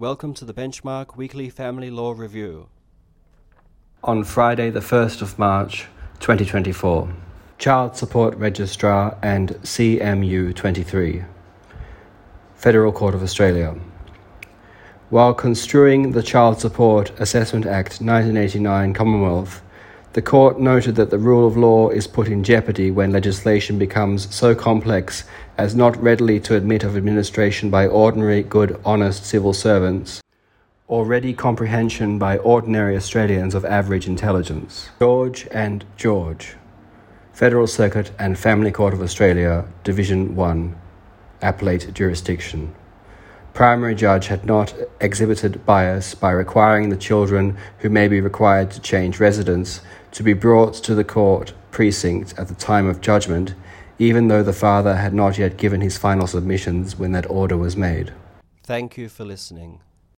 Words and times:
Welcome 0.00 0.32
to 0.36 0.46
the 0.46 0.54
Benchmark 0.54 1.14
Weekly 1.16 1.50
Family 1.50 1.90
Law 1.90 2.12
Review. 2.12 2.70
On 4.02 4.24
Friday, 4.24 4.70
the 4.70 4.80
1st 4.80 5.20
of 5.20 5.38
March 5.38 5.88
2024, 6.20 7.12
Child 7.58 7.98
Support 7.98 8.34
Registrar 8.36 9.18
and 9.22 9.50
CMU 9.56 10.56
23, 10.56 11.24
Federal 12.54 12.92
Court 12.92 13.14
of 13.14 13.22
Australia. 13.22 13.78
While 15.10 15.34
construing 15.34 16.12
the 16.12 16.22
Child 16.22 16.58
Support 16.58 17.10
Assessment 17.20 17.66
Act 17.66 18.00
1989 18.00 18.94
Commonwealth, 18.94 19.60
the 20.12 20.22
court 20.22 20.58
noted 20.58 20.96
that 20.96 21.10
the 21.10 21.18
rule 21.18 21.46
of 21.46 21.56
law 21.56 21.88
is 21.88 22.08
put 22.08 22.26
in 22.26 22.42
jeopardy 22.42 22.90
when 22.90 23.12
legislation 23.12 23.78
becomes 23.78 24.34
so 24.34 24.56
complex 24.56 25.22
as 25.56 25.76
not 25.76 25.96
readily 26.02 26.40
to 26.40 26.56
admit 26.56 26.82
of 26.82 26.96
administration 26.96 27.70
by 27.70 27.86
ordinary, 27.86 28.42
good, 28.42 28.80
honest 28.84 29.24
civil 29.24 29.52
servants, 29.52 30.20
or 30.88 31.06
ready 31.06 31.32
comprehension 31.32 32.18
by 32.18 32.38
ordinary 32.38 32.96
Australians 32.96 33.54
of 33.54 33.64
average 33.64 34.08
intelligence. 34.08 34.90
George 34.98 35.46
and 35.52 35.84
George, 35.96 36.56
Federal 37.32 37.68
Circuit 37.68 38.10
and 38.18 38.36
Family 38.36 38.72
Court 38.72 38.92
of 38.92 39.02
Australia, 39.02 39.64
Division 39.84 40.34
1, 40.34 40.76
Appellate 41.40 41.94
Jurisdiction 41.94 42.74
primary 43.54 43.94
judge 43.94 44.28
had 44.28 44.44
not 44.44 44.74
exhibited 45.00 45.64
bias 45.66 46.14
by 46.14 46.30
requiring 46.30 46.88
the 46.88 46.96
children 46.96 47.56
who 47.78 47.88
may 47.88 48.08
be 48.08 48.20
required 48.20 48.70
to 48.70 48.80
change 48.80 49.20
residence 49.20 49.80
to 50.12 50.22
be 50.22 50.32
brought 50.32 50.74
to 50.74 50.94
the 50.94 51.04
court 51.04 51.52
precinct 51.70 52.34
at 52.38 52.48
the 52.48 52.54
time 52.54 52.86
of 52.86 53.00
judgment, 53.00 53.54
even 53.98 54.28
though 54.28 54.42
the 54.42 54.52
father 54.52 54.96
had 54.96 55.14
not 55.14 55.38
yet 55.38 55.56
given 55.56 55.80
his 55.80 55.98
final 55.98 56.26
submissions 56.26 56.98
when 56.98 57.12
that 57.12 57.28
order 57.30 57.56
was 57.56 57.76
made. 57.76 58.12
Thank 58.62 58.96
you 58.96 59.08
for 59.08 59.24
listening. 59.24 59.80